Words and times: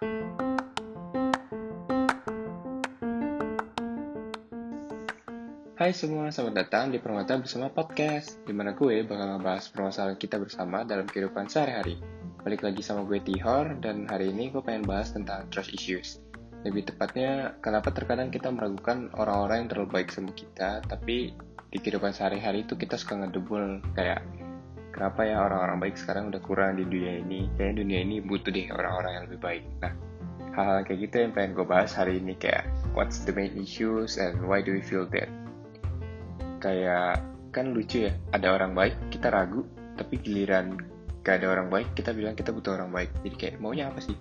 Hai 0.00 0.08
semua, 5.92 6.32
selamat 6.32 6.56
datang 6.56 6.88
di 6.88 6.96
Permata 6.96 7.36
Bersama 7.36 7.68
Podcast 7.68 8.40
di 8.48 8.56
mana 8.56 8.72
gue 8.72 9.04
bakal 9.04 9.36
ngebahas 9.36 9.68
permasalahan 9.68 10.16
kita 10.16 10.40
bersama 10.40 10.88
dalam 10.88 11.04
kehidupan 11.04 11.52
sehari-hari. 11.52 12.00
Balik 12.40 12.64
lagi 12.64 12.80
sama 12.80 13.04
gue 13.04 13.20
Tihor, 13.20 13.76
dan 13.84 14.08
hari 14.08 14.32
ini 14.32 14.48
gue 14.48 14.64
pengen 14.64 14.88
bahas 14.88 15.12
tentang 15.12 15.52
trust 15.52 15.76
issues. 15.76 16.16
Lebih 16.64 16.88
tepatnya, 16.88 17.60
kenapa 17.60 17.92
terkadang 17.92 18.32
kita 18.32 18.48
meragukan 18.48 19.12
orang-orang 19.12 19.68
yang 19.68 19.68
terlalu 19.68 20.00
baik 20.00 20.16
sama 20.16 20.32
kita 20.32 20.80
Tapi 20.80 21.36
di 21.68 21.76
kehidupan 21.76 22.16
sehari-hari 22.16 22.64
itu 22.64 22.72
kita 22.80 22.96
suka 22.96 23.20
ngedebul 23.20 23.84
Kayak, 23.92 24.24
kenapa 25.00 25.24
ya 25.24 25.40
orang-orang 25.40 25.80
baik 25.80 25.96
sekarang 25.96 26.28
udah 26.28 26.44
kurang 26.44 26.76
di 26.76 26.84
dunia 26.84 27.24
ini? 27.24 27.48
Kayaknya 27.56 27.74
dunia 27.80 27.98
ini 28.04 28.16
butuh 28.20 28.52
deh 28.52 28.68
orang-orang 28.68 29.12
yang 29.16 29.24
lebih 29.32 29.40
baik. 29.40 29.64
Nah, 29.80 29.92
hal-hal 30.52 30.84
kayak 30.84 30.98
gitu 31.08 31.14
yang 31.24 31.32
pengen 31.32 31.50
gue 31.56 31.64
bahas 31.64 31.96
hari 31.96 32.20
ini 32.20 32.36
kayak 32.36 32.68
What's 32.92 33.24
the 33.24 33.32
main 33.32 33.56
issues 33.56 34.20
and 34.20 34.44
why 34.44 34.60
do 34.60 34.76
we 34.76 34.84
feel 34.84 35.08
that? 35.16 35.32
kayak 36.60 37.24
kan 37.56 37.72
lucu 37.72 38.04
ya 38.04 38.12
ada 38.36 38.52
orang 38.52 38.76
baik 38.76 38.92
kita 39.08 39.32
ragu 39.32 39.64
tapi 39.96 40.20
giliran 40.20 40.76
gak 41.24 41.40
ada 41.40 41.56
orang 41.56 41.72
baik 41.72 41.88
kita 41.96 42.12
bilang 42.12 42.36
kita 42.36 42.52
butuh 42.52 42.76
orang 42.76 42.92
baik. 42.92 43.08
Jadi 43.24 43.36
kayak 43.40 43.56
maunya 43.56 43.88
apa 43.88 44.04
sih? 44.04 44.12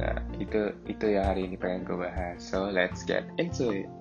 Nah 0.00 0.24
itu 0.40 0.72
itu 0.88 1.04
ya 1.04 1.28
hari 1.28 1.44
ini 1.44 1.60
pengen 1.60 1.84
gue 1.84 2.00
bahas. 2.00 2.40
So 2.40 2.72
let's 2.72 3.04
get 3.04 3.28
into 3.36 3.84
it 3.84 3.92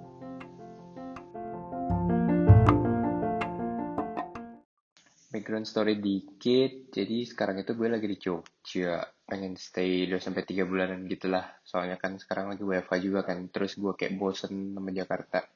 background 5.47 5.71
story 5.71 5.95
dikit. 6.03 6.91
Jadi 6.91 7.23
sekarang 7.23 7.63
itu 7.63 7.71
gue 7.71 7.87
lagi 7.87 8.03
di 8.03 8.19
Jogja. 8.19 8.99
Pengen 9.23 9.55
stay 9.55 10.03
2 10.03 10.19
sampai 10.19 10.43
tiga 10.43 10.67
bulanan 10.67 11.07
gitulah. 11.07 11.63
Soalnya 11.63 11.95
kan 11.95 12.19
sekarang 12.19 12.51
lagi 12.51 12.67
WFH 12.67 12.99
juga 12.99 13.23
kan. 13.23 13.47
Terus 13.47 13.79
gue 13.79 13.95
kayak 13.95 14.19
bosen 14.19 14.75
sama 14.75 14.91
Jakarta. 14.91 15.47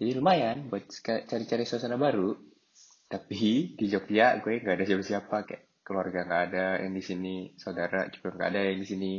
Jadi 0.00 0.16
lumayan 0.16 0.72
buat 0.72 0.88
cari-cari 1.04 1.68
suasana 1.68 2.00
baru. 2.00 2.32
Tapi 3.04 3.76
di 3.76 3.84
Jogja 3.92 4.40
gue 4.40 4.64
nggak 4.64 4.80
ada 4.80 4.84
siapa-siapa. 4.88 5.36
Kayak 5.44 5.84
keluarga 5.84 6.24
nggak 6.24 6.42
ada 6.48 6.66
yang 6.80 6.96
di 6.96 7.04
sini 7.04 7.52
saudara 7.60 8.08
juga 8.08 8.32
nggak 8.32 8.48
ada 8.48 8.60
yang 8.64 8.80
di 8.80 8.88
sini 8.88 9.12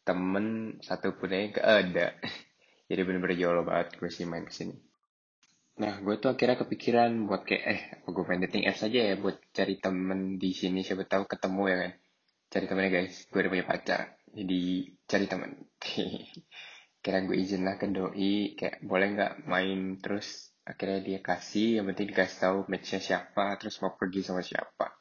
temen 0.00 0.80
satu 0.80 1.12
pun 1.12 1.28
yang 1.28 1.52
nggak 1.52 1.68
ada. 1.68 2.16
Jadi 2.88 3.00
bener-bener 3.04 3.36
jauh 3.36 3.60
banget 3.68 4.00
gue 4.00 4.08
sih 4.08 4.24
main 4.24 4.48
ke 4.48 4.54
sini 4.56 4.91
nah 5.72 5.98
gue 6.04 6.14
tuh 6.20 6.28
akhirnya 6.28 6.60
kepikiran 6.60 7.24
buat 7.24 7.48
kayak 7.48 7.64
eh 7.64 7.82
apa 7.96 8.08
gue 8.12 8.24
main 8.28 8.44
dating 8.44 8.68
apps 8.68 8.84
aja 8.84 9.00
ya 9.12 9.14
buat 9.16 9.40
cari 9.56 9.80
temen 9.80 10.36
di 10.36 10.52
sini 10.52 10.84
siapa 10.84 11.08
tahu 11.08 11.24
ketemu 11.24 11.62
ya 11.68 11.76
kan. 11.80 11.92
Cari 12.52 12.64
temennya 12.68 12.90
guys 12.92 13.14
gue 13.32 13.38
udah 13.40 13.52
punya 13.52 13.66
pacar 13.66 14.00
jadi 14.32 14.62
cari 15.08 15.26
temen. 15.28 15.50
Kira 17.02 17.18
gue 17.24 17.36
izin 17.40 17.64
lah 17.64 17.80
ke 17.80 17.88
doi 17.88 18.54
kayak 18.54 18.84
boleh 18.84 19.08
nggak 19.16 19.32
main 19.48 19.96
terus 19.98 20.52
akhirnya 20.62 21.00
dia 21.02 21.18
kasih 21.18 21.80
yang 21.80 21.90
penting 21.90 22.14
dikasih 22.14 22.38
tahu 22.38 22.58
matchnya 22.70 23.00
siapa 23.02 23.56
terus 23.58 23.80
mau 23.80 23.96
pergi 23.96 24.20
sama 24.22 24.44
siapa. 24.44 24.92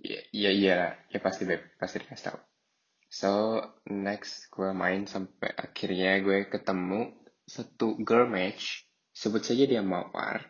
Iya 0.00 0.20
iya 0.32 0.50
iya 0.54 0.78
ya 1.12 1.18
pasti 1.20 1.44
beb 1.44 1.60
pasti 1.76 2.00
dikasih 2.00 2.24
tahu. 2.32 2.38
So 3.10 3.32
next 3.90 4.48
gue 4.54 4.70
main 4.70 5.04
sampai 5.04 5.50
akhirnya 5.58 6.22
gue 6.22 6.46
ketemu 6.46 7.10
satu 7.42 7.98
girl 8.06 8.30
match 8.30 8.86
sebut 9.10 9.42
saja 9.42 9.64
dia 9.66 9.82
mawar. 9.82 10.46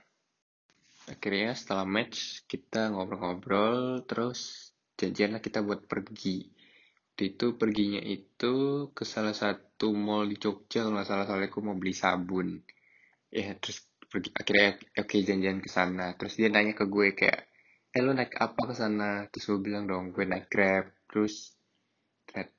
Akhirnya 1.11 1.57
setelah 1.57 1.89
match 1.89 2.47
kita 2.47 2.93
ngobrol-ngobrol 2.93 4.05
terus 4.07 4.71
janjian 4.95 5.35
lah 5.35 5.43
kita 5.43 5.65
buat 5.65 5.89
pergi. 5.89 6.47
Waktu 7.11 7.37
itu 7.37 7.47
perginya 7.61 8.01
itu 8.01 8.55
ke 8.97 9.05
salah 9.05 9.37
satu 9.37 9.93
mall 9.93 10.25
di 10.25 10.41
Jogja 10.41 10.87
kalau 10.87 10.97
nggak 10.97 11.09
salah 11.09 11.25
soalnya 11.29 11.53
aku 11.53 11.61
mau 11.61 11.77
beli 11.77 11.93
sabun. 11.93 12.63
Ya 13.29 13.53
terus 13.61 13.85
pergi 14.09 14.33
akhirnya 14.33 14.81
oke 14.97 15.05
okay, 15.05 15.21
janjian 15.27 15.61
ke 15.61 15.69
sana. 15.69 16.17
Terus 16.17 16.39
dia 16.41 16.49
nanya 16.49 16.73
ke 16.73 16.89
gue 16.89 17.13
kayak 17.13 17.41
eh 17.91 18.01
lo 18.01 18.15
naik 18.17 18.39
apa 18.41 18.63
ke 18.71 18.75
sana? 18.77 19.29
Terus 19.29 19.45
gue 19.51 19.61
bilang 19.61 19.85
dong 19.85 20.17
gue 20.17 20.25
naik 20.25 20.49
grab. 20.49 20.89
Terus 21.11 21.53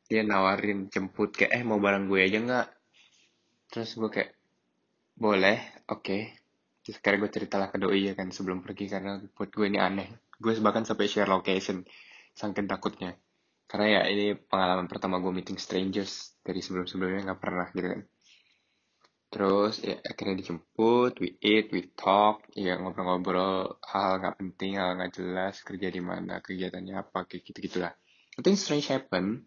dia 0.05 0.21
nawarin 0.27 0.91
jemput 0.91 1.31
kayak 1.31 1.55
eh 1.55 1.63
mau 1.63 1.79
bareng 1.79 2.05
gue 2.11 2.19
aja 2.19 2.37
nggak? 2.43 2.67
Terus 3.71 3.95
gue 3.95 4.09
kayak 4.11 4.40
boleh 5.21 5.85
oke. 5.85 6.01
Okay. 6.01 6.21
sekarang 6.81 7.21
gue 7.21 7.31
ceritalah 7.31 7.69
ke 7.69 7.77
doi 7.77 8.09
ya 8.09 8.17
kan 8.17 8.33
sebelum 8.33 8.65
pergi 8.65 8.89
karena 8.89 9.21
buat 9.37 9.53
gue 9.53 9.69
ini 9.69 9.77
aneh. 9.77 10.09
Gue 10.41 10.57
bahkan 10.57 10.81
sampai 10.81 11.05
share 11.05 11.29
location 11.29 11.85
saking 12.33 12.65
takutnya. 12.65 13.13
Karena 13.69 14.01
ya 14.01 14.01
ini 14.09 14.33
pengalaman 14.33 14.89
pertama 14.89 15.21
gue 15.21 15.29
meeting 15.29 15.61
strangers 15.61 16.33
dari 16.41 16.59
sebelum-sebelumnya 16.59 17.29
nggak 17.29 17.39
pernah 17.39 17.69
gitu 17.69 17.85
kan. 17.85 18.01
Terus 19.31 19.79
ya 19.85 19.95
akhirnya 20.01 20.41
dijemput 20.41 21.21
we 21.21 21.37
eat 21.39 21.69
we 21.69 21.87
talk 21.93 22.41
ya 22.57 22.81
ngobrol-ngobrol 22.81 23.77
hal 23.85 24.19
nggak 24.19 24.35
penting 24.41 24.81
hal 24.81 24.97
nggak 24.97 25.13
jelas 25.15 25.61
kerja 25.61 25.87
di 25.87 26.01
mana 26.03 26.43
kegiatannya 26.43 26.97
apa 26.97 27.29
kayak 27.29 27.45
gitu 27.45 27.57
gitulah 27.69 27.93
itu 28.35 28.47
strange 28.57 28.89
happen. 28.91 29.45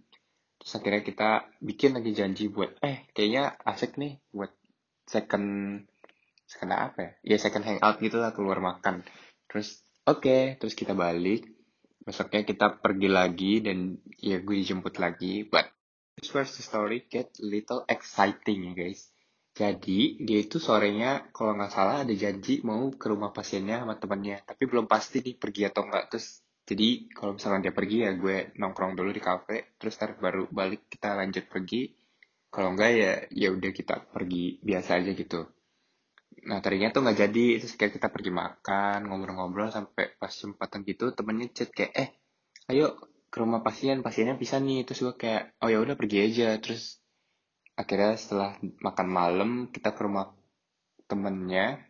Terus 0.63 0.73
akhirnya 0.81 1.03
kita 1.05 1.31
bikin 1.61 1.99
lagi 1.99 2.17
janji 2.17 2.49
buat 2.49 2.79
eh 2.81 3.05
kayaknya 3.13 3.59
asik 3.67 4.01
nih 4.01 4.23
buat 4.33 4.55
second 5.05 5.81
second 6.49 6.73
apa 6.73 6.99
ya? 6.99 7.11
Ya 7.35 7.37
second 7.41 7.65
hangout 7.65 8.01
gitu 8.01 8.21
lah 8.21 8.33
keluar 8.37 8.61
makan. 8.61 9.05
Terus 9.49 9.83
oke 10.05 10.21
okay, 10.25 10.43
terus 10.61 10.77
kita 10.77 10.93
balik. 10.93 11.49
Besoknya 12.05 12.45
kita 12.45 12.85
pergi 12.85 13.09
lagi 13.09 13.53
dan 13.65 13.97
ya 14.21 14.41
gue 14.41 14.57
dijemput 14.61 15.01
lagi. 15.01 15.49
But 15.49 15.73
this 16.21 16.31
where 16.37 16.45
the 16.45 16.61
story 16.61 17.09
get 17.09 17.33
little 17.41 17.89
exciting 17.89 18.71
ya 18.71 18.73
guys. 18.77 19.09
Jadi 19.55 20.19
dia 20.19 20.43
itu 20.43 20.59
sorenya 20.59 21.31
kalau 21.31 21.55
nggak 21.55 21.71
salah 21.71 22.03
ada 22.03 22.11
janji 22.11 22.59
mau 22.67 22.91
ke 22.91 23.07
rumah 23.07 23.31
pasiennya 23.31 23.87
sama 23.87 23.95
temannya 23.95 24.43
tapi 24.43 24.67
belum 24.67 24.91
pasti 24.91 25.23
nih 25.23 25.39
pergi 25.39 25.71
atau 25.71 25.87
enggak 25.87 26.11
terus 26.11 26.43
jadi 26.67 27.07
kalau 27.13 27.39
misalnya 27.39 27.71
dia 27.71 27.75
pergi 27.77 27.97
ya 28.03 28.11
gue 28.17 28.57
nongkrong 28.59 28.99
dulu 28.99 29.15
di 29.15 29.23
kafe. 29.23 29.77
Terus 29.79 29.95
ntar 30.01 30.17
baru 30.19 30.49
balik 30.51 30.91
kita 30.91 31.15
lanjut 31.15 31.47
pergi 31.47 32.04
kalau 32.55 32.79
enggak 32.79 32.91
ya 32.95 33.13
ya 33.35 33.49
udah 33.51 33.71
kita 33.75 34.07
pergi 34.15 34.63
biasa 34.63 35.03
aja 35.03 35.11
gitu. 35.11 35.51
Nah 36.47 36.63
tadinya 36.63 36.95
tuh 36.95 37.03
nggak 37.03 37.19
jadi, 37.19 37.47
terus 37.59 37.75
kayak 37.75 37.99
kita 37.99 38.09
pergi 38.15 38.31
makan, 38.31 39.11
ngobrol-ngobrol 39.11 39.75
sampai 39.75 40.15
pas 40.15 40.31
sempatan 40.31 40.87
gitu 40.87 41.11
temennya 41.11 41.51
chat 41.51 41.75
kayak 41.75 41.93
eh 41.99 42.09
ayo 42.71 42.95
ke 43.27 43.43
rumah 43.43 43.67
pasien, 43.67 43.99
pasiennya 44.07 44.39
bisa 44.39 44.63
nih, 44.63 44.87
terus 44.87 45.03
gue 45.03 45.15
kayak 45.19 45.59
oh 45.59 45.67
ya 45.67 45.83
udah 45.83 45.99
pergi 45.99 46.19
aja, 46.23 46.55
terus 46.63 47.03
akhirnya 47.75 48.15
setelah 48.15 48.55
makan 48.79 49.09
malam 49.11 49.51
kita 49.75 49.91
ke 49.91 50.01
rumah 50.07 50.31
temennya, 51.11 51.83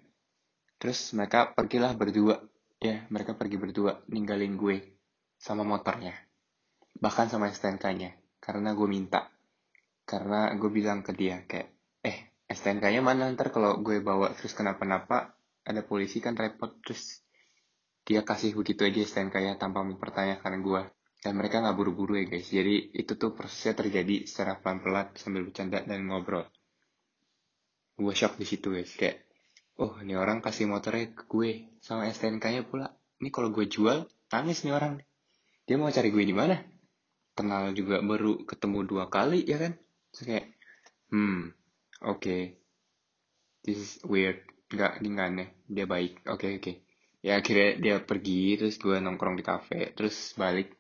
terus 0.81 1.13
mereka 1.13 1.53
pergilah 1.53 1.93
berdua, 1.93 2.41
ya 2.81 3.05
mereka 3.13 3.37
pergi 3.37 3.61
berdua 3.61 4.01
ninggalin 4.09 4.57
gue 4.57 4.97
sama 5.37 5.69
motornya, 5.69 6.17
bahkan 6.97 7.29
sama 7.29 7.53
STNK-nya, 7.53 8.17
karena 8.41 8.73
gue 8.73 8.89
minta, 8.89 9.34
karena 10.05 10.53
gue 10.57 10.71
bilang 10.71 11.01
ke 11.01 11.17
dia 11.17 11.41
kayak 11.45 11.75
STNK-nya 12.55 13.01
mana? 13.01 13.33
Ntar 13.33 13.51
kalau 13.51 13.81
gue 13.81 14.05
bawa 14.05 14.37
terus 14.37 14.53
kenapa-napa 14.53 15.35
ada 15.65 15.81
polisi 15.81 16.21
kan 16.21 16.37
repot. 16.37 16.77
Terus 16.85 17.25
dia 18.05 18.21
kasih 18.21 18.53
begitu 18.53 18.85
aja 18.85 19.01
STNK-nya 19.01 19.57
tanpa 19.57 19.81
mempertanyakan 19.81 20.61
gue 20.61 20.83
dan 21.25 21.33
mereka 21.41 21.65
nggak 21.65 21.77
buru-buru 21.77 22.21
ya 22.21 22.25
guys. 22.29 22.53
Jadi 22.53 22.93
itu 22.93 23.17
tuh 23.17 23.33
prosesnya 23.33 23.73
terjadi 23.73 24.29
secara 24.29 24.61
pelan-pelan 24.61 25.17
sambil 25.17 25.49
bercanda 25.49 25.81
dan 25.81 26.05
ngobrol. 26.05 26.45
Gue 27.97 28.13
shock 28.13 28.37
di 28.37 28.45
situ 28.45 28.77
guys. 28.77 28.93
Kayak 28.93 29.25
oh 29.81 29.97
ini 30.05 30.15
orang 30.15 30.45
kasih 30.45 30.69
motornya 30.69 31.17
ke 31.17 31.25
gue 31.25 31.81
sama 31.81 32.07
STNK-nya 32.13 32.69
pula. 32.69 32.93
Ini 33.25 33.33
kalau 33.33 33.49
gue 33.51 33.65
jual 33.65 34.05
nangis 34.29 34.69
nih 34.69 34.75
orang. 34.77 35.01
Dia 35.65 35.81
mau 35.81 35.89
cari 35.89 36.13
gue 36.13 36.25
di 36.29 36.37
mana? 36.37 36.61
Kenal 37.33 37.73
juga 37.73 38.05
baru 38.05 38.45
ketemu 38.45 38.85
dua 38.85 39.09
kali 39.09 39.43
ya 39.49 39.59
kan 39.59 39.75
Terus 40.15 40.27
kayak 40.31 40.47
hmm 41.11 41.51
oke. 42.07 42.23
Okay. 42.23 42.43
this 43.67 43.79
is 43.83 43.93
weird. 44.07 44.39
Nggak 44.71 45.03
ini 45.03 45.09
nggak 45.11 45.29
aneh. 45.35 45.49
Dia 45.67 45.87
baik. 45.91 46.23
Oke 46.31 46.47
okay, 46.47 46.51
oke. 46.55 46.63
Okay. 46.63 46.77
ya 47.25 47.41
akhirnya 47.41 47.71
dia 47.81 47.95
pergi 48.05 48.61
terus 48.61 48.79
gue 48.79 48.97
nongkrong 49.03 49.35
di 49.35 49.45
kafe. 49.45 49.91
Terus 49.99 50.39
balik 50.39 50.71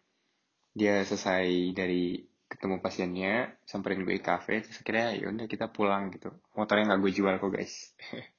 dia 0.70 1.02
selesai 1.02 1.74
dari 1.74 2.22
ketemu 2.46 2.78
pasiennya 2.78 3.58
samperin 3.66 4.06
gue 4.06 4.14
di 4.14 4.22
kafe. 4.22 4.62
Terus 4.62 4.78
akhirnya 4.78 5.08
ya 5.18 5.26
udah 5.34 5.46
kita 5.50 5.66
pulang 5.74 6.14
gitu. 6.14 6.30
Motornya 6.54 6.94
nggak 6.94 7.00
gue 7.02 7.12
jual 7.12 7.34
kok 7.42 7.50
guys. 7.50 7.74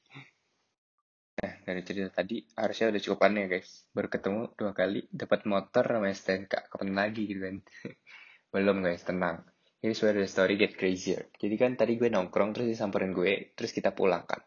Nah 1.36 1.51
dari 1.68 1.83
cerita 1.83 2.24
tadi 2.24 2.47
harusnya 2.56 2.95
udah 2.95 3.01
cukup 3.03 3.19
aneh 3.27 3.51
guys. 3.51 3.83
Baru 3.92 4.07
ketemu 4.07 4.56
dua 4.56 4.71
kali 4.71 5.03
dapat 5.12 5.44
motor 5.44 5.83
sama 5.83 6.07
STNK 6.07 6.71
kapan 6.71 6.95
lagi 6.95 7.27
gitu 7.27 7.44
kan? 7.44 7.59
Belum 8.56 8.80
guys. 8.80 9.03
Tenang 9.03 9.44
Here's 9.85 10.01
where 10.01 10.17
the 10.17 10.25
story 10.25 10.57
get 10.57 10.73
crazier. 10.73 11.29
Jadi 11.37 11.53
kan 11.61 11.77
tadi 11.77 11.93
gue 11.93 12.09
nongkrong 12.09 12.57
terus 12.57 12.73
disamperin 12.73 13.13
gue, 13.13 13.53
terus 13.53 13.69
kita 13.69 13.93
pulang 13.93 14.25
kan. 14.25 14.41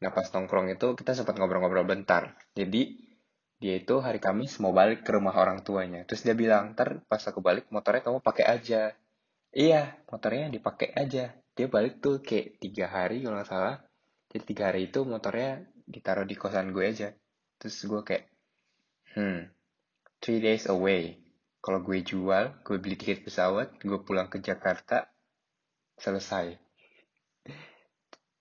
Nah 0.00 0.08
pas 0.08 0.24
nongkrong 0.32 0.72
itu 0.72 0.96
kita 0.96 1.12
sempat 1.12 1.36
ngobrol-ngobrol 1.36 1.84
bentar. 1.84 2.40
Jadi 2.56 3.04
dia 3.60 3.76
itu 3.76 4.00
hari 4.00 4.16
Kamis 4.16 4.56
mau 4.64 4.72
balik 4.72 5.04
ke 5.04 5.12
rumah 5.12 5.36
orang 5.36 5.60
tuanya. 5.60 6.08
Terus 6.08 6.24
dia 6.24 6.32
bilang, 6.32 6.72
ntar 6.72 7.04
pas 7.04 7.20
aku 7.20 7.44
balik 7.44 7.68
motornya 7.68 8.00
kamu 8.00 8.24
pakai 8.24 8.48
aja. 8.48 8.96
iya 9.52 9.96
motornya 10.12 10.48
dipakai 10.52 10.92
aja 10.92 11.32
dia 11.58 11.66
balik 11.66 11.98
tuh 11.98 12.22
kayak 12.22 12.62
tiga 12.62 12.86
hari 12.86 13.18
kalau 13.26 13.34
nggak 13.34 13.50
salah 13.50 13.82
jadi 14.30 14.42
tiga 14.46 14.62
hari 14.70 14.86
itu 14.86 15.02
motornya 15.02 15.66
ditaruh 15.90 16.22
di 16.22 16.38
kosan 16.38 16.70
gue 16.70 16.86
aja 16.86 17.10
terus 17.58 17.82
gue 17.82 17.98
kayak 18.06 18.30
hmm 19.18 19.50
three 20.22 20.38
days 20.38 20.70
away 20.70 21.18
kalau 21.58 21.82
gue 21.82 21.98
jual 22.00 22.54
gue 22.62 22.76
beli 22.78 22.94
tiket 22.94 23.26
pesawat 23.26 23.76
gue 23.82 23.98
pulang 24.06 24.30
ke 24.30 24.38
Jakarta 24.38 25.10
selesai. 25.98 26.54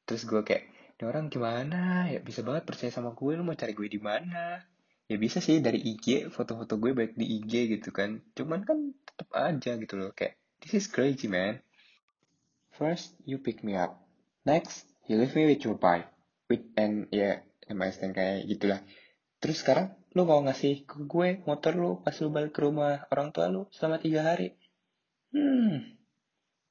Terus 0.08 0.24
gue 0.24 0.42
kayak 0.46 0.64
ini 0.98 1.04
orang 1.06 1.30
gimana? 1.30 2.10
Ya 2.10 2.22
bisa 2.22 2.42
banget 2.42 2.66
percaya 2.66 2.90
sama 2.94 3.14
gue 3.14 3.32
lu 3.38 3.44
mau 3.46 3.58
cari 3.58 3.74
gue 3.74 3.90
di 3.90 4.02
mana? 4.02 4.62
Ya 5.10 5.18
bisa 5.18 5.42
sih 5.42 5.62
dari 5.62 5.82
IG 5.82 6.30
foto-foto 6.30 6.78
gue 6.78 6.94
baik 6.94 7.18
di 7.18 7.42
IG 7.42 7.78
gitu 7.78 7.90
kan. 7.90 8.22
Cuman 8.38 8.64
kan 8.64 8.94
tetap 9.06 9.30
aja 9.34 9.72
gitu 9.78 9.94
loh 9.98 10.14
kayak 10.14 10.38
this 10.62 10.78
is 10.78 10.86
crazy 10.90 11.30
man. 11.30 11.62
First 12.78 13.18
you 13.26 13.42
pick 13.42 13.66
me 13.66 13.74
up. 13.74 13.98
Next 14.46 14.86
you 15.10 15.18
leave 15.18 15.34
me 15.34 15.50
with 15.50 15.66
your 15.66 15.78
bike. 15.78 16.08
With 16.48 16.64
and 16.78 17.10
ya 17.12 17.42
yeah, 17.70 18.10
kayak 18.14 18.48
gitulah 18.48 18.80
terus 19.38 19.62
sekarang 19.62 19.94
lu 20.16 20.26
mau 20.26 20.42
ngasih 20.42 20.88
ke 20.88 21.04
gue 21.06 21.44
motor 21.46 21.74
lu 21.78 21.92
pas 22.02 22.16
lu 22.18 22.34
balik 22.34 22.54
ke 22.54 22.62
rumah 22.66 23.06
orang 23.14 23.30
tua 23.30 23.50
lu 23.50 23.70
selama 23.74 24.02
tiga 24.02 24.26
hari 24.26 24.58
hmm 25.34 25.98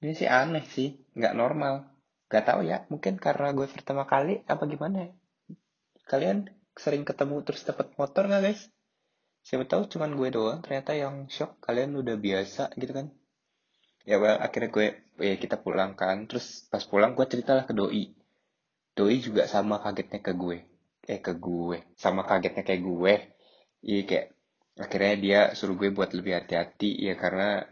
ini 0.03 0.13
sih 0.13 0.29
aneh 0.29 0.65
sih 0.67 0.99
nggak 1.15 1.35
normal 1.35 1.97
Gak 2.27 2.43
tahu 2.43 2.67
ya, 2.67 2.83
mungkin 2.91 3.23
karena 3.23 3.55
gue 3.55 3.67
pertama 3.71 4.03
kali 4.03 4.43
apa 4.51 4.67
gimana 4.67 5.07
ya. 5.07 5.11
Kalian 6.11 6.51
sering 6.75 7.07
ketemu 7.07 7.47
terus 7.47 7.63
dapat 7.63 7.95
motor 7.95 8.27
nggak 8.27 8.43
guys? 8.43 8.67
Siapa 9.47 9.62
tahu 9.71 9.87
cuman 9.87 10.19
gue 10.19 10.35
doang 10.35 10.59
ternyata 10.59 10.99
yang 10.99 11.31
shock 11.31 11.62
kalian 11.62 11.95
udah 11.95 12.19
biasa 12.19 12.75
gitu 12.75 12.91
kan. 12.91 13.15
Ya 14.03 14.19
well, 14.19 14.43
akhirnya 14.43 14.71
gue 14.75 14.87
ya 15.23 15.39
kita 15.39 15.62
pulang 15.62 15.95
kan. 15.95 16.27
Terus 16.27 16.67
pas 16.67 16.83
pulang 16.83 17.15
gue 17.15 17.27
ceritalah 17.31 17.62
ke 17.62 17.75
doi. 17.75 18.11
Doi 18.99 19.23
juga 19.23 19.47
sama 19.47 19.79
kagetnya 19.79 20.19
ke 20.19 20.35
gue. 20.35 20.67
Eh 21.06 21.20
ke 21.23 21.32
gue. 21.38 21.79
Sama 21.94 22.26
kagetnya 22.26 22.62
kayak 22.67 22.82
gue. 22.82 23.14
Iya 23.87 24.03
kayak 24.08 24.26
akhirnya 24.76 25.14
dia 25.25 25.41
suruh 25.56 25.76
gue 25.81 25.91
buat 25.94 26.11
lebih 26.12 26.37
hati-hati 26.43 26.91
ya 27.06 27.14
karena 27.17 27.64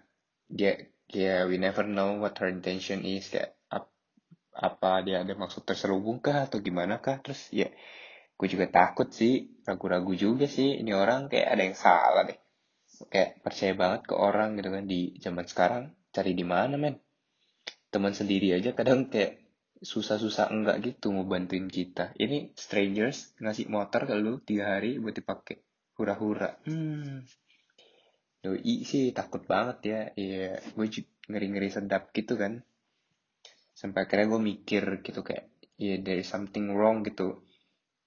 dia 0.49 0.73
ya 1.11 1.45
we 1.45 1.61
never 1.61 1.85
know 1.85 2.17
what 2.23 2.39
her 2.41 2.49
intention 2.49 3.05
is 3.05 3.29
kayak 3.29 3.55
apa 4.55 5.03
dia 5.03 5.27
ada 5.27 5.35
maksud 5.35 5.67
terselubung 5.67 6.23
kah 6.23 6.47
atau 6.47 6.63
gimana 6.63 7.03
kah 7.03 7.19
terus 7.19 7.51
ya 7.51 7.67
gue 8.39 8.49
juga 8.51 8.71
takut 8.71 9.11
sih 9.11 9.59
ragu-ragu 9.67 10.15
juga 10.15 10.47
sih 10.47 10.79
ini 10.79 10.95
orang 10.95 11.27
kayak 11.27 11.49
ada 11.59 11.63
yang 11.67 11.77
salah 11.79 12.23
deh 12.23 12.39
kayak 13.11 13.43
percaya 13.43 13.75
banget 13.75 14.01
ke 14.07 14.15
orang 14.15 14.55
gitu 14.55 14.71
kan 14.71 14.85
di 14.87 15.19
zaman 15.19 15.47
sekarang 15.51 15.85
cari 16.15 16.33
di 16.39 16.47
mana 16.47 16.79
men 16.79 16.95
teman 17.91 18.15
sendiri 18.15 18.55
aja 18.55 18.71
kadang 18.79 19.11
kayak 19.11 19.43
susah-susah 19.85 20.49
enggak 20.49 20.81
gitu 20.81 21.13
mau 21.13 21.29
bantuin 21.29 21.69
kita. 21.69 22.17
Ini 22.17 22.57
strangers 22.57 23.37
ngasih 23.39 23.69
motor 23.69 24.09
ke 24.09 24.17
lu 24.17 24.41
tiga 24.41 24.77
hari 24.77 24.97
buat 24.97 25.13
dipakai. 25.13 25.61
Hura-hura. 26.01 26.57
Hmm. 26.65 27.23
Doi 28.41 28.83
sih 28.83 29.13
takut 29.13 29.45
banget 29.45 29.79
ya. 29.85 30.01
Iya 30.17 30.59
gue 30.75 30.87
ngeri-ngeri 31.29 31.69
sedap 31.69 32.11
gitu 32.17 32.41
kan. 32.41 32.65
Sampai 33.77 34.09
akhirnya 34.09 34.33
gue 34.33 34.41
mikir 34.41 35.05
gitu 35.05 35.21
kayak 35.21 35.53
ya 35.77 35.95
yeah, 35.95 35.99
there 36.01 36.19
is 36.19 36.27
something 36.27 36.73
wrong 36.73 37.05
gitu. 37.05 37.45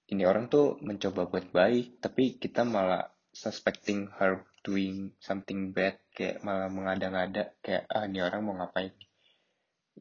Ini 0.10 0.26
orang 0.26 0.50
tuh 0.50 0.82
mencoba 0.82 1.30
buat 1.30 1.54
baik 1.54 2.02
tapi 2.02 2.42
kita 2.42 2.66
malah 2.66 3.06
suspecting 3.30 4.10
her 4.18 4.50
doing 4.66 5.14
something 5.22 5.72
bad 5.72 6.02
kayak 6.12 6.42
malah 6.42 6.68
mengada-ngada 6.74 7.54
kayak 7.62 7.86
ah 7.88 8.10
ini 8.10 8.20
orang 8.26 8.42
mau 8.42 8.58
ngapain 8.58 8.92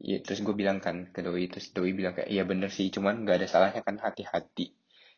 ya 0.01 0.21
terus 0.21 0.45
gue 0.45 0.53
bilang 0.53 0.77
kan 0.77 1.09
ke 1.09 1.25
doi 1.25 1.49
terus 1.49 1.73
doi 1.73 1.93
bilang 1.93 2.13
kayak 2.13 2.29
iya 2.29 2.45
bener 2.45 2.69
sih 2.69 2.93
cuman 2.93 3.25
nggak 3.25 3.43
ada 3.43 3.47
salahnya 3.49 3.81
kan 3.81 3.97
hati-hati. 3.97 4.73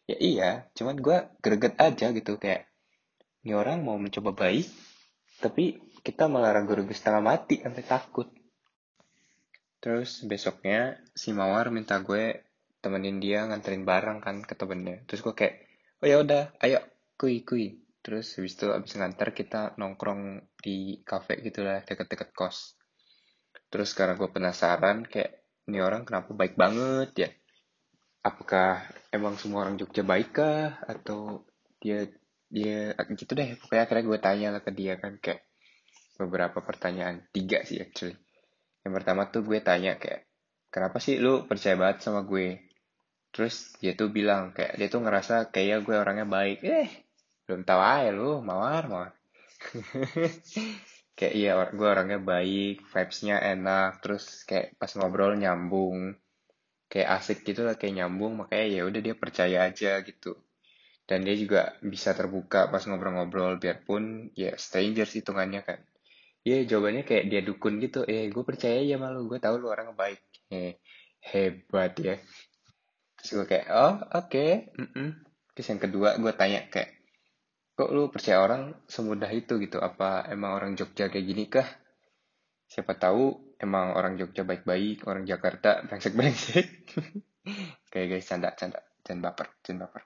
Ya 0.09 0.17
iya 0.17 0.49
cuman 0.73 0.97
gue 0.99 1.17
greget 1.43 1.75
aja 1.77 2.09
gitu 2.15 2.39
kayak 2.39 2.65
ini 3.43 3.55
orang 3.55 3.83
mau 3.83 3.99
mencoba 3.99 4.35
baik 4.35 4.67
tapi 5.39 5.79
kita 6.03 6.31
malah 6.31 6.55
ragu-ragu 6.55 6.91
setengah 6.91 7.23
mati 7.23 7.59
sampai 7.59 7.83
takut. 7.83 8.27
Terus 9.79 10.23
besoknya 10.27 10.99
si 11.15 11.31
mawar 11.31 11.71
minta 11.71 11.99
gue 12.03 12.43
temenin 12.79 13.19
dia 13.19 13.47
nganterin 13.47 13.83
barang 13.83 14.19
kan 14.23 14.43
ke 14.43 14.55
temennya. 14.55 15.03
Terus 15.07 15.23
gue 15.23 15.35
kayak 15.35 15.55
oh 16.03 16.07
ya 16.07 16.17
udah 16.23 16.43
ayo 16.63 16.79
kui 17.19 17.43
kui. 17.43 17.83
Terus 17.99 18.31
habis 18.39 18.55
itu 18.55 18.71
abis 18.71 18.95
nganter 18.95 19.35
kita 19.35 19.75
nongkrong 19.75 20.39
di 20.55 21.03
cafe 21.03 21.43
gitulah 21.43 21.83
deket-deket 21.83 22.31
kos 22.31 22.78
terus 23.69 23.93
karena 23.93 24.17
gue 24.17 24.29
penasaran 24.29 25.05
kayak 25.05 25.39
ini 25.69 25.79
orang 25.85 26.01
kenapa 26.03 26.33
baik 26.33 26.57
banget 26.57 27.09
ya? 27.15 27.29
Apakah 28.25 28.83
emang 29.13 29.37
semua 29.37 29.63
orang 29.63 29.77
Jogja 29.77 30.01
baik 30.01 30.33
kah? 30.33 30.81
Atau 30.89 31.45
dia 31.77 32.09
dia 32.49 32.97
gitu 33.13 33.37
deh. 33.37 33.55
Pokoknya 33.61 33.85
akhirnya 33.85 34.05
gue 34.09 34.19
tanya 34.19 34.47
lah 34.57 34.61
ke 34.65 34.71
dia 34.73 34.97
kan 34.97 35.21
kayak 35.21 35.45
beberapa 36.17 36.59
pertanyaan 36.65 37.29
tiga 37.29 37.61
sih 37.63 37.77
actually. 37.79 38.17
Yang 38.81 38.93
pertama 38.97 39.29
tuh 39.29 39.45
gue 39.45 39.61
tanya 39.61 40.01
kayak 40.01 40.25
kenapa 40.73 40.97
sih 40.97 41.21
lu 41.21 41.45
percaya 41.45 41.77
banget 41.77 42.01
sama 42.01 42.25
gue? 42.25 42.59
Terus 43.29 43.77
dia 43.77 43.93
tuh 43.93 44.09
bilang 44.09 44.51
kayak 44.57 44.81
dia 44.81 44.89
tuh 44.89 45.05
ngerasa 45.05 45.53
kayak 45.53 45.85
gue 45.85 45.95
orangnya 45.95 46.25
baik. 46.25 46.65
Eh 46.65 46.89
belum 47.49 47.65
tahu 47.65 47.81
aja 47.81 48.13
lu 48.13 48.45
mawar 48.45 48.85
mawar 48.85 49.11
kayak 51.19 51.33
iya 51.35 51.51
gue 51.75 51.83
orangnya 51.83 52.23
baik 52.23 52.87
vibesnya 52.87 53.43
enak 53.43 53.99
terus 53.99 54.47
kayak 54.47 54.79
pas 54.79 54.87
ngobrol 54.95 55.35
nyambung 55.35 56.15
kayak 56.87 57.19
asik 57.19 57.43
gitu 57.43 57.67
lah 57.67 57.75
kayak 57.75 57.99
nyambung 57.99 58.39
makanya 58.39 58.79
ya 58.79 58.81
udah 58.87 59.01
dia 59.03 59.15
percaya 59.19 59.67
aja 59.67 59.99
gitu 59.99 60.39
dan 61.03 61.27
dia 61.27 61.35
juga 61.35 61.75
bisa 61.83 62.15
terbuka 62.15 62.71
pas 62.71 62.79
ngobrol-ngobrol 62.87 63.59
biarpun 63.59 64.31
ya 64.31 64.55
strangers 64.55 65.11
hitungannya 65.11 65.61
kan 65.67 65.79
Iya 66.47 66.63
jawabannya 66.63 67.03
kayak 67.03 67.25
dia 67.27 67.41
dukun 67.43 67.83
gitu 67.83 68.07
eh 68.07 68.31
gue 68.31 68.43
percaya 68.47 68.79
ya 68.79 68.95
malu 68.95 69.27
gue 69.27 69.43
tahu 69.43 69.59
lu 69.59 69.67
orang 69.67 69.91
baik 69.91 70.23
eh, 70.47 70.79
hebat 71.19 71.99
ya 71.99 72.15
terus 73.19 73.29
gue 73.35 73.45
kayak 73.45 73.67
oh 73.67 73.99
oke 74.15 74.31
okay. 74.31 74.71
mm 74.71 74.87
-mm. 74.95 75.09
terus 75.51 75.67
yang 75.67 75.83
kedua 75.83 76.15
gue 76.15 76.31
tanya 76.39 76.63
kayak 76.71 76.98
kok 77.79 77.95
lu 77.95 78.11
percaya 78.11 78.43
orang 78.43 78.75
semudah 78.91 79.31
itu 79.31 79.55
gitu? 79.55 79.79
Apa 79.79 80.27
emang 80.27 80.51
orang 80.59 80.75
Jogja 80.75 81.07
kayak 81.07 81.23
gini 81.23 81.47
kah? 81.47 81.63
Siapa 82.67 82.99
tahu 82.99 83.55
emang 83.55 83.95
orang 83.95 84.19
Jogja 84.19 84.43
baik-baik 84.43 85.07
orang 85.07 85.23
Jakarta 85.23 85.87
brengsek-brengsek. 85.87 86.67
Kayak 87.91 88.07
guys 88.11 88.27
canda 88.27 88.51
canda. 88.59 88.83
Jangan 89.07 89.23
baper 89.23 89.47
jangan 89.63 89.87
baper. 89.87 90.03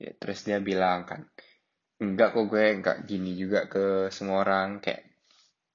Ya 0.00 0.16
terus 0.16 0.48
dia 0.48 0.64
bilang 0.64 1.04
kan 1.04 1.28
enggak 2.00 2.32
kok 2.32 2.48
gue 2.48 2.64
enggak 2.80 3.04
gini 3.04 3.36
juga 3.36 3.68
ke 3.68 4.08
semua 4.08 4.40
orang. 4.40 4.80
Kayak 4.80 5.12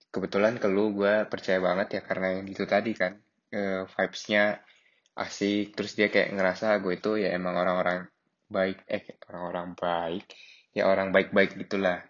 kebetulan 0.09 0.57
ke 0.57 0.65
lu 0.65 0.97
gue 0.97 1.29
percaya 1.29 1.61
banget 1.61 1.87
ya 1.93 2.01
karena 2.01 2.41
yang 2.41 2.49
itu 2.49 2.65
tadi 2.65 2.97
kan 2.97 3.21
uh, 3.53 3.85
vibesnya 3.85 4.65
asik. 5.13 5.77
Terus 5.77 5.93
dia 5.93 6.09
kayak 6.09 6.33
ngerasa 6.33 6.81
gue 6.81 6.97
itu 6.97 7.21
ya 7.21 7.37
emang 7.37 7.53
orang-orang 7.53 8.09
baik 8.49 8.81
eh 8.89 9.05
orang-orang 9.29 9.77
baik 9.77 10.25
ya 10.73 10.89
orang 10.89 11.13
baik-baik 11.13 11.55
gitulah. 11.57 12.01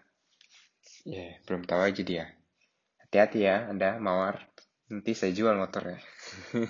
Ya 1.04 1.14
yeah, 1.14 1.32
belum 1.44 1.68
tahu 1.68 1.84
aja 1.84 2.02
dia. 2.02 2.24
Hati-hati 3.04 3.44
ya 3.44 3.68
anda 3.68 4.00
mawar. 4.00 4.48
Nanti 4.88 5.12
saya 5.12 5.36
jual 5.36 5.54
motornya. 5.56 6.00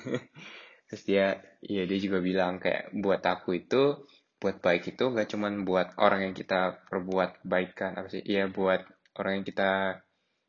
Terus 0.90 1.02
dia 1.06 1.38
ya 1.64 1.82
dia 1.86 1.98
juga 1.98 2.18
bilang 2.20 2.58
kayak 2.58 2.94
buat 2.98 3.22
aku 3.22 3.62
itu 3.62 4.04
buat 4.42 4.60
baik 4.60 4.92
itu 4.92 5.04
gak 5.08 5.32
cuman 5.32 5.64
buat 5.64 5.96
orang 5.96 6.28
yang 6.28 6.34
kita 6.36 6.84
perbuat 6.90 7.46
baikkan 7.46 7.96
apa 7.96 8.10
sih? 8.12 8.20
Ya 8.26 8.50
buat 8.50 8.84
orang 9.16 9.40
yang 9.40 9.46
kita 9.46 10.02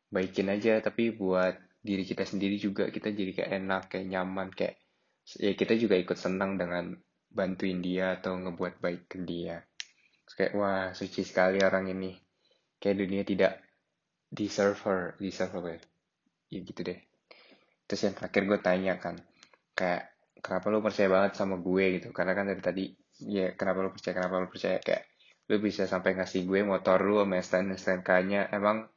baikin 0.10 0.50
aja 0.52 0.82
tapi 0.82 1.14
buat 1.14 1.58
diri 1.86 2.02
kita 2.02 2.25
sendiri 2.25 2.58
juga 2.58 2.90
kita 2.90 3.14
jadi 3.14 3.32
kayak 3.32 3.52
enak 3.62 3.84
kayak 3.94 4.08
nyaman 4.10 4.50
kayak 4.50 4.82
ya 5.38 5.54
kita 5.54 5.78
juga 5.78 5.98
ikut 5.98 6.18
senang 6.18 6.58
dengan 6.58 6.98
bantuin 7.30 7.82
dia 7.84 8.18
atau 8.18 8.38
ngebuat 8.42 8.82
baik 8.82 9.12
ke 9.12 9.18
dia 9.22 9.62
kayak 10.36 10.54
wah 10.54 10.92
suci 10.92 11.24
sekali 11.24 11.63
orang 11.63 11.89
ini. 11.92 12.15
Kayak 12.77 12.96
dunia 13.01 13.24
tidak 13.24 13.54
deserve 14.30 14.77
her. 14.86 15.01
Deserve 15.18 15.54
her 15.58 15.63
ya? 15.65 15.80
ya 16.51 16.60
gitu 16.62 16.82
deh. 16.86 17.00
Terus 17.88 18.01
yang 18.06 18.15
terakhir 18.15 18.42
gue 18.46 18.60
tanya 18.62 18.94
kan 19.00 19.15
kayak 19.75 20.12
kenapa 20.44 20.65
lu 20.70 20.80
percaya 20.84 21.08
banget 21.10 21.32
sama 21.39 21.56
gue? 21.58 22.00
Gitu. 22.00 22.08
Karena 22.12 22.34
kan 22.36 22.46
dari 22.51 22.62
tadi 22.62 22.86
ya 23.24 23.56
kenapa 23.56 23.82
lu 23.82 23.89
percaya 23.96 24.13
kenapa 24.13 24.44
lu 24.44 24.50
percaya? 24.51 24.77
Kayak 24.84 25.04
lu 25.50 25.56
bisa 25.62 25.88
sampai 25.88 26.18
ngasih 26.18 26.46
gue 26.46 26.62
motor 26.65 27.00
lu 27.01 27.22
sama 27.24 27.38
stand 27.42 27.74
STNK 27.77 28.10
nya 28.25 28.42
emang 28.50 28.89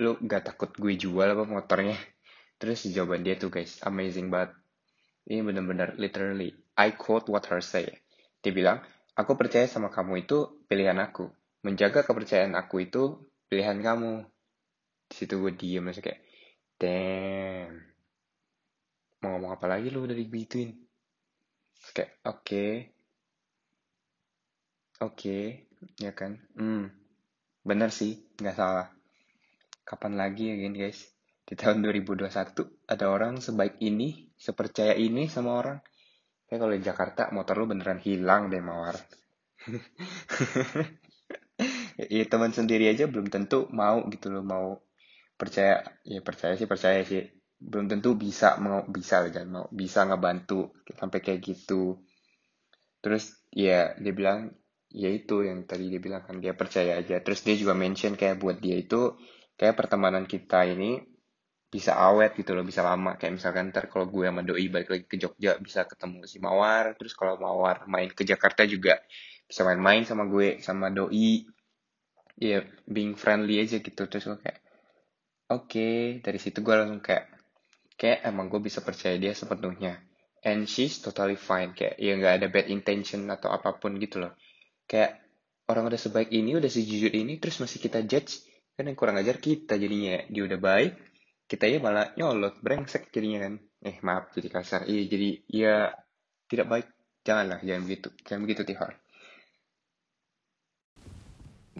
lu 0.00 0.16
gak 0.24 0.48
takut 0.52 0.70
gue 0.74 0.94
jual 0.96 1.28
apa 1.32 1.44
motornya? 1.46 1.96
Terus 2.60 2.84
jawaban 2.92 3.24
dia 3.24 3.40
tuh 3.40 3.48
guys 3.48 3.80
amazing 3.84 4.28
banget. 4.28 4.56
Ini 5.30 5.44
bener-bener 5.44 5.94
literally, 6.00 6.56
I 6.74 6.96
quote 6.96 7.28
what 7.28 7.46
her 7.52 7.60
say. 7.60 7.86
Dia 8.40 8.50
bilang, 8.56 8.80
aku 9.16 9.32
percaya 9.38 9.66
sama 9.66 9.88
kamu 9.90 10.26
itu 10.26 10.62
pilihan 10.66 10.98
aku. 10.98 11.30
Menjaga 11.66 12.04
kepercayaan 12.06 12.56
aku 12.56 12.84
itu 12.84 13.30
pilihan 13.50 13.78
kamu. 13.80 14.24
Di 15.10 15.14
situ 15.14 15.42
gue 15.42 15.52
diem, 15.54 15.82
masih 15.82 16.06
kayak, 16.06 16.22
damn. 16.78 17.82
mau 19.20 19.36
ngomong 19.36 19.52
apa 19.58 19.66
lagi 19.68 19.92
lu 19.92 20.08
udah 20.08 20.16
Terus 21.80 21.92
kayak 21.96 22.12
oke 22.28 22.44
okay. 22.44 22.72
oke 25.00 25.16
okay. 25.16 25.44
ya 25.96 26.12
kan 26.12 26.36
hmm 26.52 26.92
bener 27.64 27.88
sih 27.88 28.20
nggak 28.36 28.56
salah 28.56 28.92
kapan 29.88 30.20
lagi 30.20 30.52
ya 30.52 30.56
guys 30.68 31.08
di 31.48 31.56
tahun 31.56 31.80
2021 31.80 32.28
ada 32.84 33.04
orang 33.08 33.40
sebaik 33.40 33.80
ini 33.80 34.28
sepercaya 34.36 34.92
ini 34.92 35.26
sama 35.32 35.56
orang 35.56 35.80
kayak 36.50 36.66
kalau 36.66 36.74
di 36.74 36.82
Jakarta 36.82 37.22
motor 37.30 37.62
lu 37.62 37.70
beneran 37.70 38.02
hilang 38.02 38.50
deh 38.50 38.58
mawar. 38.58 38.98
Ya 42.08 42.24
teman 42.24 42.48
sendiri 42.48 42.88
aja 42.88 43.04
belum 43.04 43.28
tentu 43.28 43.68
mau 43.76 44.00
gitu 44.08 44.32
loh 44.32 44.40
mau 44.40 44.80
percaya. 45.36 45.84
Ya 46.00 46.24
percaya 46.24 46.56
sih 46.56 46.64
percaya 46.64 47.04
sih. 47.04 47.28
Belum 47.60 47.92
tentu 47.92 48.16
bisa 48.16 48.56
mau 48.56 48.88
bisa 48.88 49.28
jangan 49.28 49.50
mau. 49.52 49.66
Bisa 49.68 50.08
ngebantu 50.08 50.72
sampai 50.96 51.20
kayak 51.20 51.44
gitu. 51.44 52.00
Terus 53.04 53.36
ya 53.52 53.92
dia 54.00 54.16
bilang 54.16 54.56
ya 54.88 55.12
itu 55.12 55.44
yang 55.44 55.68
tadi 55.68 55.92
dia 55.92 56.00
bilang 56.00 56.24
kan 56.24 56.40
dia 56.40 56.56
percaya 56.56 56.96
aja. 56.96 57.20
Terus 57.20 57.44
dia 57.44 57.60
juga 57.60 57.76
mention 57.76 58.16
kayak 58.16 58.40
buat 58.40 58.64
dia 58.64 58.80
itu 58.80 59.20
kayak 59.60 59.76
pertemanan 59.76 60.24
kita 60.24 60.64
ini 60.64 61.04
bisa 61.70 61.94
awet 61.94 62.34
gitu 62.34 62.52
loh 62.52 62.66
bisa 62.66 62.82
lama. 62.82 63.14
Kayak 63.14 63.38
misalkan 63.38 63.70
ntar 63.70 63.86
kalau 63.86 64.10
gue 64.10 64.26
sama 64.26 64.42
doi 64.42 64.66
balik 64.66 64.90
lagi 64.90 65.04
ke 65.06 65.16
Jogja 65.16 65.54
bisa 65.62 65.86
ketemu 65.86 66.26
si 66.26 66.42
Mawar. 66.42 66.98
Terus 66.98 67.14
kalau 67.14 67.38
Mawar 67.38 67.86
main 67.86 68.10
ke 68.10 68.26
Jakarta 68.26 68.66
juga 68.66 68.98
bisa 69.46 69.62
main-main 69.62 70.02
sama 70.02 70.26
gue 70.26 70.58
sama 70.58 70.90
doi. 70.90 71.46
Ya 72.40 72.60
yeah, 72.60 72.62
being 72.90 73.14
friendly 73.14 73.62
aja 73.62 73.78
gitu. 73.78 74.02
Terus 74.10 74.26
gue 74.26 74.38
kayak 74.42 74.58
oke. 75.54 75.70
Okay. 75.70 75.98
dari 76.18 76.38
situ 76.42 76.58
gue 76.58 76.74
langsung 76.74 76.98
kayak 76.98 77.30
kayak 77.94 78.26
emang 78.26 78.50
gue 78.50 78.58
bisa 78.58 78.82
percaya 78.82 79.14
dia 79.14 79.30
sepenuhnya. 79.30 80.02
And 80.42 80.66
she's 80.66 80.98
totally 80.98 81.38
fine. 81.38 81.70
Kayak 81.78 82.02
ya 82.02 82.12
nggak 82.18 82.34
ada 82.42 82.46
bad 82.50 82.66
intention 82.66 83.30
atau 83.30 83.54
apa 83.54 83.78
pun 83.78 83.94
gitu 84.02 84.26
loh. 84.26 84.34
Kayak 84.90 85.22
orang 85.70 85.86
udah 85.86 86.00
sebaik 86.02 86.34
ini 86.34 86.58
udah 86.58 86.66
sejujur 86.66 87.14
ini 87.14 87.38
terus 87.38 87.62
masih 87.62 87.78
kita 87.78 88.02
judge. 88.02 88.42
Kan 88.74 88.90
yang 88.90 88.98
kurang 88.98 89.20
ajar 89.22 89.38
kita 89.38 89.78
jadinya. 89.78 90.26
Dia 90.26 90.42
udah 90.50 90.58
baik 90.58 91.09
kita 91.50 91.66
ya 91.66 91.82
malah 91.82 92.14
nyolot 92.14 92.62
brengsek 92.62 93.10
jadinya 93.10 93.50
kan. 93.50 93.54
Eh 93.82 93.98
maaf 94.06 94.30
jadi 94.30 94.48
kasar. 94.54 94.86
Iya 94.86 95.02
jadi 95.10 95.30
ya 95.50 95.76
tidak 96.46 96.66
baik. 96.70 96.86
Janganlah 97.26 97.58
jangan 97.66 97.82
begitu. 97.90 98.08
Jangan 98.22 98.42
begitu 98.46 98.62
Tihar. 98.62 98.94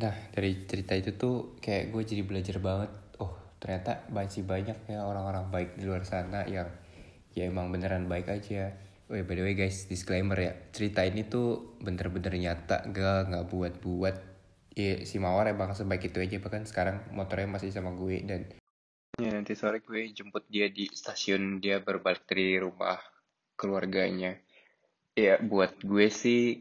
Nah 0.03 0.15
dari 0.35 0.67
cerita 0.67 0.99
itu 0.99 1.15
tuh 1.15 1.55
kayak 1.63 1.95
gue 1.95 2.03
jadi 2.03 2.23
belajar 2.27 2.59
banget. 2.59 2.91
Oh 3.23 3.31
ternyata 3.63 4.11
masih 4.11 4.43
banyak 4.43 4.91
ya 4.91 5.07
orang-orang 5.07 5.47
baik 5.55 5.79
di 5.79 5.87
luar 5.87 6.03
sana 6.03 6.43
yang 6.51 6.67
ya 7.31 7.47
emang 7.47 7.71
beneran 7.71 8.11
baik 8.11 8.27
aja. 8.27 8.75
Oh 9.07 9.15
ya 9.15 9.23
by 9.23 9.39
the 9.39 9.47
way 9.47 9.55
guys 9.55 9.87
disclaimer 9.87 10.35
ya. 10.35 10.53
Cerita 10.75 11.07
ini 11.07 11.23
tuh 11.31 11.79
bener-bener 11.79 12.35
nyata 12.35 12.91
gak 12.91 13.31
nggak 13.31 13.47
buat-buat. 13.47 14.17
Ya 14.75 15.07
si 15.07 15.23
mawar 15.23 15.47
emang 15.47 15.79
sebaik 15.79 16.11
itu 16.11 16.19
aja. 16.19 16.43
Bahkan 16.43 16.67
sekarang 16.67 17.07
motornya 17.15 17.47
masih 17.47 17.71
sama 17.71 17.95
gue 17.95 18.19
dan 18.27 18.51
Ya, 19.21 19.37
nanti 19.37 19.53
sore 19.53 19.85
gue 19.85 20.09
jemput 20.17 20.49
dia 20.49 20.73
di 20.73 20.89
stasiun 20.89 21.61
dia 21.61 21.77
berbalik 21.85 22.25
dari 22.25 22.57
rumah 22.57 22.97
keluarganya. 23.53 24.33
Ya, 25.13 25.37
buat 25.37 25.77
gue 25.85 26.09
sih 26.09 26.57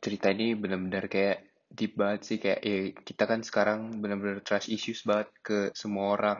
cerita 0.00 0.32
ini 0.32 0.56
benar-benar 0.56 1.04
kayak 1.04 1.68
deep 1.68 2.00
sih 2.24 2.40
kayak 2.40 2.60
ya 2.64 2.76
kita 2.96 3.24
kan 3.28 3.40
sekarang 3.44 4.00
benar-benar 4.00 4.40
trust 4.40 4.72
issues 4.72 5.04
banget 5.04 5.28
ke 5.44 5.58
semua 5.76 6.16
orang. 6.16 6.38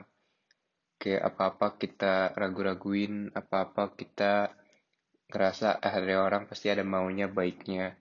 Kayak 0.97 1.37
apa-apa 1.37 1.77
kita 1.77 2.33
ragu-raguin, 2.33 3.29
apa-apa 3.37 3.93
kita 4.01 4.57
ngerasa 5.29 5.85
ah, 5.85 5.95
ada 6.01 6.17
orang 6.25 6.49
pasti 6.49 6.73
ada 6.73 6.81
maunya 6.81 7.29
baiknya 7.29 7.93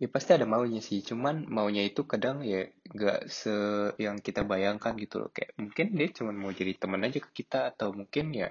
ya 0.00 0.08
pasti 0.08 0.30
ada 0.32 0.48
maunya 0.48 0.80
sih. 0.80 1.04
Cuman 1.04 1.44
maunya 1.46 1.84
itu 1.84 2.08
kadang 2.08 2.40
ya 2.40 2.64
gak 2.88 3.28
se 3.28 3.52
yang 4.00 4.16
kita 4.24 4.42
bayangkan 4.48 4.96
gitu 4.96 5.20
loh. 5.20 5.30
Kayak 5.30 5.52
mungkin 5.60 5.86
dia 5.92 6.08
cuma 6.16 6.32
mau 6.32 6.50
jadi 6.50 6.72
teman 6.80 7.04
aja 7.04 7.20
ke 7.20 7.30
kita 7.44 7.70
atau 7.76 7.92
mungkin 7.92 8.32
ya 8.32 8.48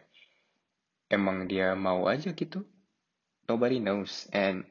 emang 1.09 1.49
dia 1.49 1.73
mau 1.73 2.05
aja 2.05 2.29
gitu. 2.37 2.63
Nobody 3.49 3.81
knows. 3.81 4.29
And 4.29 4.69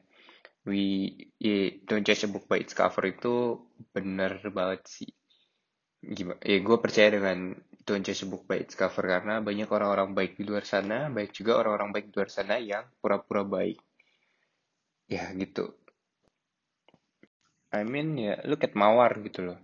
we 0.63 1.15
yeah, 1.39 1.75
don't 1.83 2.07
judge 2.07 2.23
a 2.23 2.31
book 2.31 2.47
by 2.47 2.63
its 2.63 2.71
cover 2.71 3.03
itu 3.11 3.59
bener 3.91 4.39
banget 4.55 4.87
sih. 4.87 5.11
Gimana 5.99 6.39
ya 6.47 6.63
gue 6.63 6.77
percaya 6.79 7.11
dengan 7.11 7.59
don't 7.83 8.07
judge 8.07 8.23
a 8.23 8.27
book 8.31 8.47
by 8.47 8.63
its 8.63 8.79
cover 8.79 9.03
karena 9.03 9.43
banyak 9.43 9.67
orang-orang 9.67 10.15
baik 10.15 10.39
di 10.39 10.47
luar 10.47 10.63
sana 10.63 11.11
baik 11.11 11.35
juga 11.35 11.59
orang-orang 11.59 11.91
baik 11.91 12.05
di 12.07 12.13
luar 12.15 12.31
sana 12.31 12.55
yang 12.55 12.87
pura-pura 13.03 13.43
baik. 13.43 13.79
Ya 15.11 15.27
gitu 15.35 15.78
I 17.69 17.85
mean 17.85 18.17
ya 18.17 18.41
look 18.49 18.65
at 18.65 18.73
Mawar 18.73 19.13
gitu 19.21 19.45
loh. 19.45 19.59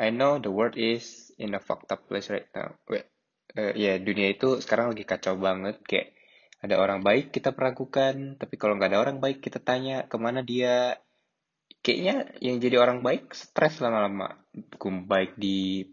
I 0.00 0.08
know 0.08 0.40
the 0.40 0.48
world 0.48 0.80
is 0.80 1.28
in 1.36 1.52
a 1.52 1.60
fucked 1.60 1.92
up 1.92 2.08
place 2.08 2.32
right 2.32 2.48
now. 2.56 2.72
Wait, 2.88 3.04
uh, 3.52 3.76
ya 3.76 3.92
yeah, 3.92 3.96
dunia 4.00 4.32
itu 4.32 4.64
sekarang 4.64 4.96
lagi 4.96 5.04
kacau 5.04 5.36
banget. 5.36 5.76
Kayak 5.84 6.16
ada 6.60 6.76
orang 6.80 7.00
baik 7.04 7.32
kita 7.32 7.52
peragukan 7.56 8.36
tapi 8.36 8.60
kalau 8.60 8.76
nggak 8.76 8.96
ada 8.96 9.00
orang 9.00 9.18
baik 9.20 9.44
kita 9.44 9.60
tanya 9.60 10.08
ke 10.08 10.16
mana 10.16 10.40
dia. 10.40 10.96
Kayaknya 11.80 12.36
yang 12.44 12.56
jadi 12.60 12.76
orang 12.80 13.00
baik 13.00 13.32
stres 13.32 13.80
lama-lama. 13.80 14.40
Gue 14.52 14.92
baik 15.04 15.36
di 15.40 15.84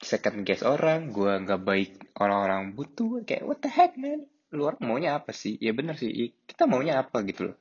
second 0.00 0.44
guess 0.44 0.64
orang 0.64 1.12
gue 1.12 1.32
nggak 1.44 1.62
baik 1.64 1.92
orang-orang 2.20 2.76
butuh. 2.76 3.24
Kayak 3.24 3.44
what 3.48 3.60
the 3.64 3.72
heck 3.72 3.96
man? 3.96 4.28
Luar 4.52 4.80
maunya 4.80 5.16
apa 5.20 5.32
sih? 5.36 5.56
Ya 5.60 5.76
bener 5.76 5.96
sih 5.96 6.32
kita 6.48 6.64
maunya 6.64 7.00
apa 7.00 7.24
gitu 7.24 7.52
loh. 7.52 7.56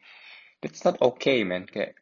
That's 0.64 0.84
not 0.88 1.00
okay 1.00 1.44
man. 1.44 1.68
Kayak 1.68 2.00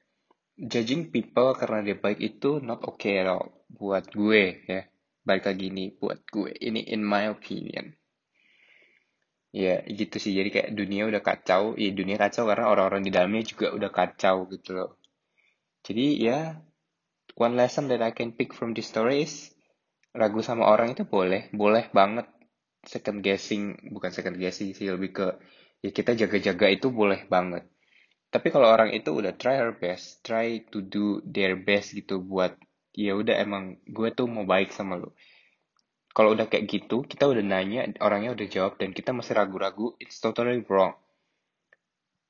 judging 0.55 1.11
people 1.11 1.51
karena 1.59 1.83
dia 1.83 1.97
baik 1.99 2.19
itu 2.23 2.63
not 2.63 2.79
okay 2.87 3.19
at 3.19 3.27
all 3.27 3.51
buat 3.67 4.07
gue 4.11 4.63
ya. 4.65 4.81
Baik 5.25 5.49
lagi 5.51 5.73
ini 5.73 5.91
buat 5.91 6.23
gue. 6.29 6.53
Ini 6.53 6.95
in 6.95 7.01
my 7.03 7.33
opinion. 7.33 7.91
Ya 9.51 9.81
gitu 9.83 10.21
sih. 10.21 10.31
Jadi 10.31 10.49
kayak 10.53 10.69
dunia 10.77 11.09
udah 11.09 11.19
kacau. 11.19 11.73
Ya 11.75 11.91
dunia 11.91 12.15
kacau 12.15 12.45
karena 12.47 12.69
orang-orang 12.71 13.03
di 13.03 13.11
dalamnya 13.11 13.43
juga 13.43 13.73
udah 13.73 13.91
kacau 13.91 14.45
gitu 14.53 14.77
loh. 14.77 15.01
Jadi 15.81 16.21
ya 16.21 16.61
one 17.35 17.57
lesson 17.57 17.89
that 17.91 18.05
I 18.05 18.13
can 18.13 18.37
pick 18.37 18.53
from 18.55 18.77
this 18.77 18.87
story 18.87 19.25
is 19.25 19.51
ragu 20.15 20.39
sama 20.39 20.69
orang 20.69 20.93
itu 20.95 21.03
boleh 21.03 21.51
boleh 21.51 21.89
banget. 21.91 22.29
Second 22.85 23.25
guessing 23.25 23.91
bukan 23.91 24.13
second 24.13 24.37
guessing 24.37 24.77
sih 24.77 24.87
lebih 24.93 25.09
ke 25.09 25.27
ya 25.81 25.89
kita 25.89 26.13
jaga-jaga 26.13 26.69
itu 26.69 26.93
boleh 26.93 27.25
banget 27.25 27.65
tapi 28.35 28.51
kalau 28.51 28.67
orang 28.67 28.91
itu 28.91 29.15
udah 29.15 29.31
try 29.39 29.55
her 29.55 29.71
best 29.71 30.19
try 30.27 30.59
to 30.67 30.83
do 30.83 31.23
their 31.23 31.55
best 31.55 31.95
gitu 31.95 32.19
buat 32.19 32.59
ya 32.91 33.15
udah 33.15 33.39
emang 33.39 33.79
gue 33.87 34.11
tuh 34.11 34.27
mau 34.27 34.43
baik 34.43 34.75
sama 34.75 34.99
lo 34.99 35.15
kalau 36.15 36.31
udah 36.31 36.47
kayak 36.47 36.65
gitu 36.71 37.03
kita 37.03 37.27
udah 37.27 37.43
nanya 37.43 37.91
orangnya 37.99 38.31
udah 38.31 38.47
jawab 38.47 38.79
dan 38.79 38.95
kita 38.95 39.11
masih 39.11 39.35
ragu-ragu 39.35 39.99
it's 39.99 40.23
totally 40.23 40.63
wrong. 40.71 40.95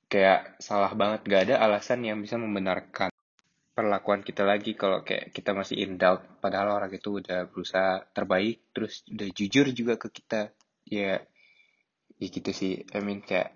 Kayak 0.09 0.57
salah 0.57 0.89
banget 0.97 1.21
gak 1.29 1.41
ada 1.45 1.55
alasan 1.61 2.01
yang 2.01 2.17
bisa 2.17 2.41
membenarkan 2.41 3.13
perlakuan 3.77 4.25
kita 4.25 4.41
lagi 4.41 4.73
kalau 4.73 5.05
kayak 5.05 5.29
kita 5.29 5.53
masih 5.53 5.85
in 5.85 6.01
doubt. 6.01 6.25
Padahal 6.41 6.81
orang 6.81 6.97
itu 6.97 7.21
udah 7.21 7.45
berusaha 7.45 8.09
terbaik 8.09 8.73
terus 8.73 9.05
udah 9.05 9.29
jujur 9.29 9.69
juga 9.69 10.01
ke 10.01 10.09
kita. 10.09 10.49
Ya 10.89 11.21
ya 12.17 12.27
gitu 12.33 12.57
sih. 12.57 12.89
I 12.89 13.05
mean 13.05 13.21
kayak 13.21 13.53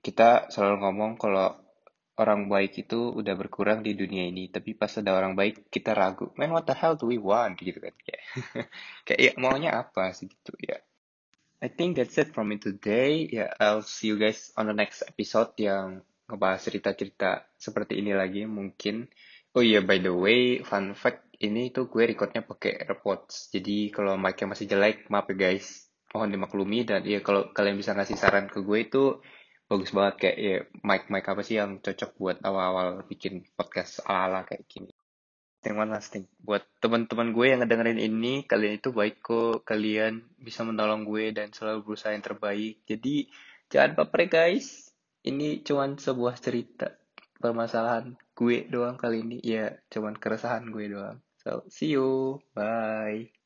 kita 0.00 0.48
selalu 0.52 0.76
ngomong 0.84 1.20
kalau 1.20 1.56
orang 2.20 2.52
baik 2.52 2.84
itu 2.84 3.16
udah 3.16 3.32
berkurang 3.32 3.80
di 3.80 3.96
dunia 3.96 4.28
ini 4.28 4.52
tapi 4.52 4.76
pas 4.76 4.92
ada 5.00 5.16
orang 5.16 5.32
baik 5.32 5.72
kita 5.72 5.96
ragu 5.96 6.28
man 6.36 6.52
what 6.52 6.68
the 6.68 6.76
hell 6.76 6.92
do 6.92 7.08
we 7.08 7.16
want? 7.16 7.56
Gitu 7.56 7.80
kan 7.80 7.96
kayak 7.96 8.22
kayak 9.08 9.20
ya 9.20 9.32
maunya 9.40 9.70
apa 9.80 10.12
sih? 10.12 10.28
Gitu 10.28 10.52
ya. 10.60 10.76
I 11.60 11.68
think 11.68 11.96
that's 11.96 12.16
it 12.16 12.32
from 12.32 12.52
me 12.52 12.56
today. 12.56 13.28
Ya 13.28 13.48
yeah, 13.48 13.50
I'll 13.56 13.84
see 13.84 14.12
you 14.12 14.16
guys 14.20 14.52
on 14.56 14.68
the 14.68 14.76
next 14.76 15.04
episode 15.04 15.52
yang 15.60 16.04
ngebahas 16.28 16.60
cerita-cerita 16.60 17.48
seperti 17.56 18.00
ini 18.00 18.12
lagi 18.16 18.44
mungkin. 18.44 19.08
Oh 19.56 19.64
iya 19.64 19.80
yeah, 19.80 19.82
by 19.84 19.98
the 20.00 20.12
way 20.12 20.64
fun 20.64 20.96
fact 20.96 21.30
ini 21.40 21.72
tuh 21.72 21.88
gue 21.88 22.04
recordnya 22.04 22.44
pakai 22.44 22.84
AirPods. 22.84 23.48
Jadi 23.52 23.88
kalau 23.88 24.20
mic-nya 24.20 24.52
masih 24.52 24.68
jelek 24.68 25.08
maaf 25.08 25.28
ya 25.32 25.36
guys. 25.36 25.88
Mohon 26.12 26.28
dimaklumi 26.36 26.84
dan 26.84 27.00
ya 27.06 27.24
kalau 27.24 27.48
kalian 27.54 27.80
bisa 27.80 27.96
ngasih 27.96 28.18
saran 28.18 28.50
ke 28.50 28.60
gue 28.60 28.78
itu 28.82 29.04
bagus 29.70 29.94
banget 29.94 30.14
kayak 30.18 30.38
ya 30.42 30.58
mic 30.82 31.06
mic 31.14 31.22
apa 31.30 31.46
sih 31.46 31.62
yang 31.62 31.78
cocok 31.78 32.10
buat 32.18 32.36
awal-awal 32.42 33.06
bikin 33.06 33.46
podcast 33.54 34.02
ala-ala 34.02 34.42
kayak 34.42 34.66
gini. 34.66 34.90
Yang 35.62 35.76
one 35.78 35.92
last 35.94 36.16
buat 36.42 36.66
teman-teman 36.82 37.30
gue 37.30 37.46
yang 37.54 37.60
ngedengerin 37.62 38.00
ini, 38.02 38.48
kalian 38.50 38.82
itu 38.82 38.90
baik 38.90 39.22
kok, 39.22 39.62
kalian 39.62 40.26
bisa 40.40 40.66
menolong 40.66 41.06
gue 41.06 41.30
dan 41.30 41.54
selalu 41.54 41.86
berusaha 41.86 42.10
yang 42.10 42.24
terbaik. 42.24 42.82
Jadi 42.88 43.30
jangan 43.70 43.94
baper 43.94 44.26
guys, 44.26 44.90
ini 45.22 45.62
cuman 45.62 46.00
sebuah 46.00 46.34
cerita 46.40 46.90
permasalahan 47.38 48.16
gue 48.34 48.66
doang 48.72 48.96
kali 48.98 49.22
ini, 49.22 49.38
ya 49.44 49.70
cuman 49.92 50.16
keresahan 50.16 50.66
gue 50.72 50.90
doang. 50.90 51.20
So 51.44 51.62
see 51.70 51.94
you, 51.94 52.40
bye. 52.56 53.39